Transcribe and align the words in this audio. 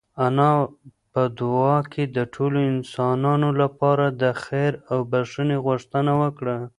انا 0.25 0.51
په 1.11 1.21
دعا 1.39 1.77
کې 1.91 2.03
د 2.17 2.17
ټولو 2.33 2.57
انسانانو 2.71 3.49
لپاره 3.61 4.05
د 4.21 4.23
خیر 4.43 4.73
او 4.91 4.99
بښنې 5.11 5.57
غوښتنه 5.65 6.11
وکړه. 6.21 6.57